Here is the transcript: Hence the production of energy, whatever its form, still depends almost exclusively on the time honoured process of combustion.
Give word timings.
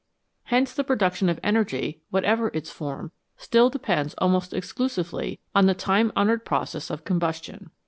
Hence 0.45 0.73
the 0.73 0.83
production 0.83 1.29
of 1.29 1.39
energy, 1.43 2.01
whatever 2.09 2.47
its 2.55 2.71
form, 2.71 3.11
still 3.37 3.69
depends 3.69 4.15
almost 4.17 4.51
exclusively 4.51 5.39
on 5.53 5.67
the 5.67 5.75
time 5.75 6.11
honoured 6.17 6.43
process 6.43 6.89
of 6.89 7.05
combustion. 7.05 7.69